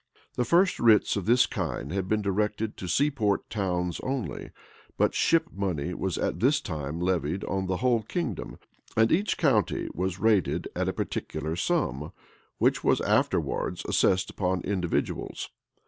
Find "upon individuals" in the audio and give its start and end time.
14.31-15.51